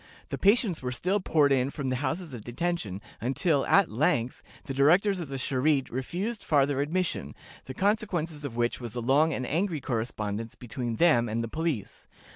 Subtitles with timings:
[0.29, 4.73] The patients were still poured in from the houses of detention, until, at length, the
[4.73, 7.35] directors of the Charité refused farther admission,
[7.65, 12.07] the consequence of which was a long and angry correspondence between them and the police.